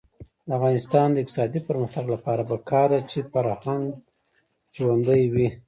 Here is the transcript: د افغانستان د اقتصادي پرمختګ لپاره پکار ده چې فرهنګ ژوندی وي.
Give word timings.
د 0.47 0.49
افغانستان 0.57 1.07
د 1.11 1.17
اقتصادي 1.23 1.59
پرمختګ 1.69 2.05
لپاره 2.15 2.41
پکار 2.51 2.87
ده 2.93 2.99
چې 3.09 3.19
فرهنګ 3.31 3.85
ژوندی 4.75 5.23
وي. 5.33 5.47